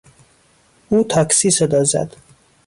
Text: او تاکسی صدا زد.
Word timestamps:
او 0.89 1.03
تاکسی 1.03 1.49
صدا 1.51 1.83
زد. 1.83 2.15